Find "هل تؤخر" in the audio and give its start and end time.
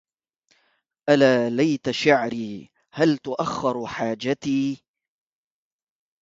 2.93-3.85